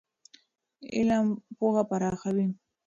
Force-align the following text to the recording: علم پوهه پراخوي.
علم 0.95 1.27
پوهه 1.57 1.83
پراخوي. 1.89 2.47